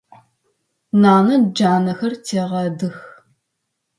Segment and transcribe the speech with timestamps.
[1.01, 2.97] Нанэ джанэхэр тегъэдых.